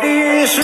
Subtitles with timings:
[0.00, 0.62] 的是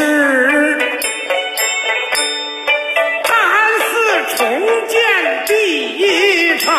[3.24, 3.36] 看
[3.78, 5.00] 似重建
[5.46, 5.52] 第
[5.98, 6.72] 一城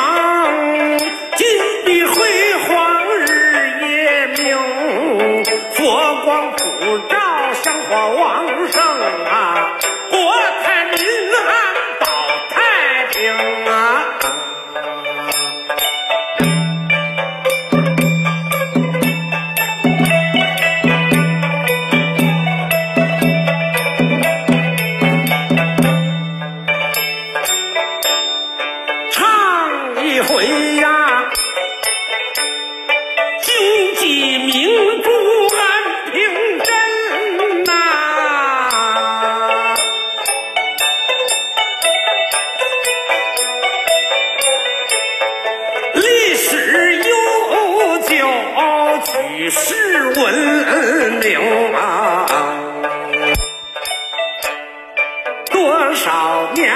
[1.38, 1.48] 金
[1.86, 3.26] 碧辉煌日
[3.82, 7.18] 夜明佛光普照
[7.54, 8.82] 香火旺盛
[9.26, 9.51] 啊
[49.50, 49.74] 是
[50.20, 52.26] 文明啊！
[55.50, 56.72] 多少年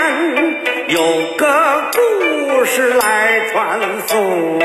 [0.88, 1.00] 有
[1.38, 4.60] 个故事来传颂，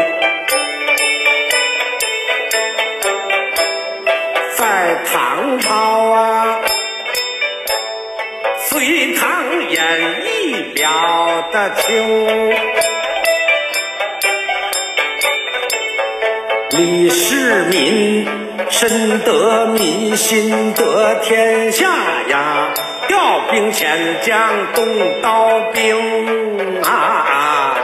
[4.57, 5.75] 在唐朝
[6.11, 6.61] 啊，
[8.59, 10.91] 《隋唐演义》表
[11.53, 12.90] 的清。
[16.81, 18.27] 李世民
[18.71, 21.85] 深得民心，得天下
[22.27, 22.73] 呀，
[23.07, 23.19] 调
[23.51, 23.87] 兵遣
[24.23, 27.77] 将动刀兵啊，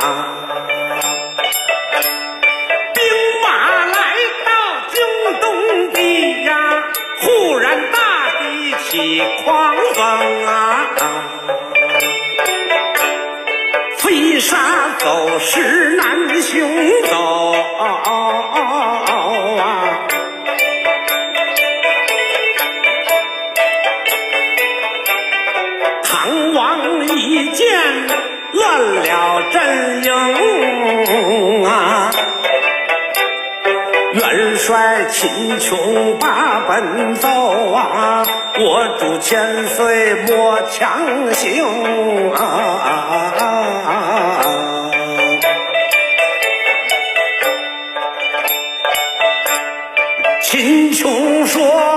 [2.94, 3.04] 兵
[3.44, 4.00] 马来
[4.46, 4.50] 到
[4.94, 4.96] 京
[5.42, 6.56] 东地呀，
[7.20, 7.98] 忽然大
[8.40, 10.86] 地起狂风啊，
[13.98, 14.56] 飞沙
[14.98, 16.66] 走石难行
[17.10, 17.15] 走
[27.56, 27.66] 见
[28.52, 32.10] 乱了阵营啊，
[34.12, 37.28] 元帅秦琼把本奏
[37.72, 38.26] 啊，
[38.58, 42.42] 我主千岁莫强行啊。
[50.42, 51.95] 秦琼说。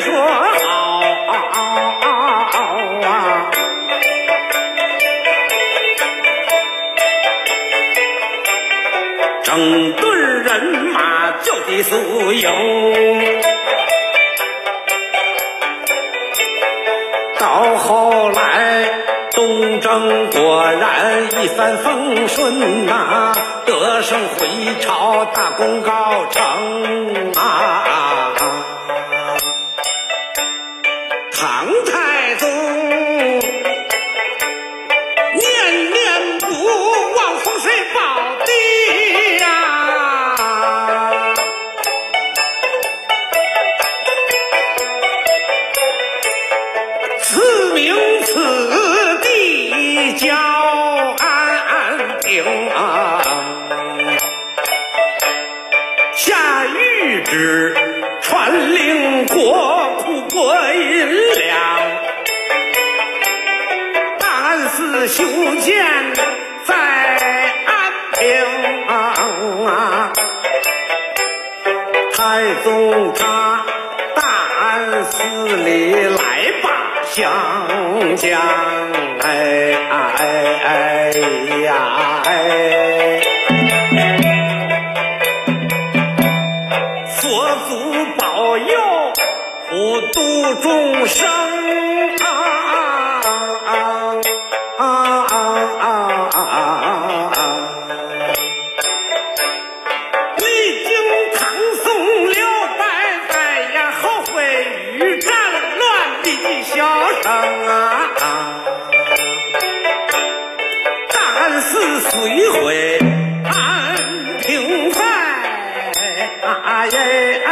[0.00, 1.00] 说好
[3.02, 3.50] 啊。
[9.42, 13.42] 整顿人马就地宿营，
[17.38, 18.88] 到后来
[19.32, 23.32] 东征果然一帆风顺呐、
[23.66, 24.46] 得胜回
[24.80, 27.29] 朝，大功告成
[57.20, 57.74] 谕旨
[58.22, 59.34] 传令国
[59.98, 61.58] 库国银两。
[64.18, 65.24] 大安寺修
[65.60, 65.84] 建
[66.64, 66.74] 在
[67.66, 68.22] 安平
[68.86, 70.12] 啊，
[72.14, 73.64] 太宗他
[74.14, 74.22] 大
[74.60, 76.68] 安寺里来把
[77.04, 78.40] 香将，
[79.20, 81.10] 哎哎哎
[81.64, 82.79] 呀哎。
[90.12, 91.28] 度众生
[92.24, 93.20] 啊！
[100.36, 100.44] 历
[100.84, 100.90] 经
[101.34, 101.38] 唐
[101.82, 101.86] 宋
[102.28, 102.40] 六
[102.78, 102.82] 百
[103.28, 103.34] 代
[103.74, 104.34] 呀，悔费
[104.94, 105.30] 与战
[105.78, 105.82] 乱
[106.22, 106.28] 的
[106.64, 106.72] 小
[107.22, 107.24] 生
[107.66, 107.70] 啊，
[111.12, 111.16] 但
[111.62, 111.68] 是
[112.00, 112.10] 虽
[112.50, 112.98] 毁
[113.44, 113.48] 安
[114.40, 114.48] 平
[114.90, 114.98] 泰，
[116.42, 116.88] 哎哎
[117.44, 117.48] 哎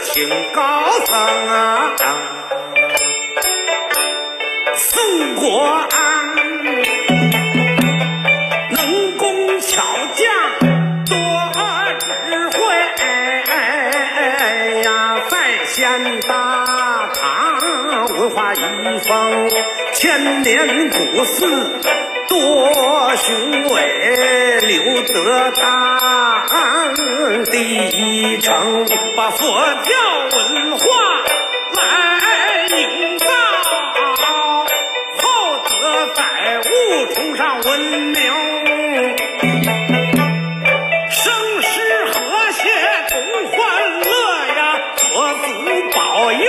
[0.02, 0.60] 四高
[1.06, 1.16] 层
[1.48, 1.94] 啊，
[4.76, 6.07] 送国。
[18.38, 18.58] 化遗
[19.00, 19.50] 风，
[19.94, 21.80] 千年古寺
[22.28, 22.70] 多
[23.16, 25.66] 雄伟，留得当
[27.46, 28.86] 地城，
[29.16, 29.42] 把佛
[29.82, 29.90] 教
[30.36, 30.84] 文化
[31.74, 31.80] 来
[32.68, 33.26] 营造，
[35.16, 35.26] 厚
[35.64, 35.74] 德
[36.14, 36.22] 载
[36.60, 36.70] 物，
[37.12, 38.22] 崇尚文明。
[41.10, 41.24] 生
[41.60, 41.66] 时
[42.12, 42.14] 和
[42.52, 42.62] 谐
[43.08, 43.20] 同
[43.50, 43.58] 欢
[44.00, 44.08] 乐
[44.54, 44.60] 呀，
[44.96, 45.48] 佛祖
[45.90, 45.98] 保
[46.30, 46.46] 佑